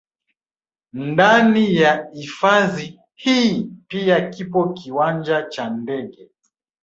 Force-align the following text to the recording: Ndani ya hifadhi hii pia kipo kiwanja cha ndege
Ndani 0.93 1.75
ya 1.75 2.09
hifadhi 2.13 2.99
hii 3.13 3.69
pia 3.87 4.29
kipo 4.29 4.69
kiwanja 4.73 5.41
cha 5.43 5.69
ndege 5.69 6.29